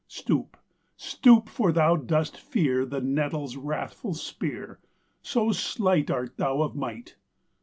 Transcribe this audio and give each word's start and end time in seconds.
Stoop, 0.07 0.57
stoop; 0.97 1.47
for 1.47 1.71
thou 1.71 1.95
dost 1.95 2.35
fear 2.35 2.85
The 2.87 3.01
nettle's 3.01 3.55
wrathful 3.55 4.15
spear, 4.15 4.79
So 5.21 5.51
slight 5.51 6.09
Art 6.09 6.37
thou 6.37 6.63
of 6.63 6.75
might! 6.75 7.15